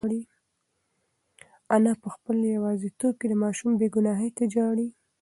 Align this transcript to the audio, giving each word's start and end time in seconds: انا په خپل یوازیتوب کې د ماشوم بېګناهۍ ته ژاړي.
انا 1.75 1.93
په 2.01 2.07
خپل 2.15 2.35
یوازیتوب 2.55 3.13
کې 3.19 3.27
د 3.29 3.33
ماشوم 3.43 3.71
بېګناهۍ 3.79 4.29
ته 4.37 4.43
ژاړي. 4.53 4.87